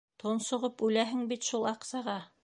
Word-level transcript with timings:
Тонсоғоп 0.21 0.81
үләһең 0.87 1.21
бит 1.33 1.49
шул 1.49 1.67
аҡсаға! 1.73 2.17